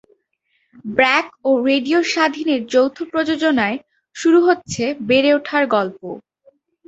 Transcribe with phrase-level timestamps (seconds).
[0.89, 3.77] ব্র্যাক ও রেডিও স্বাধীনের যৌথ প্রযোজনায়
[4.15, 6.01] শুরু হচ্ছে বেড়ে ওঠার গল্প।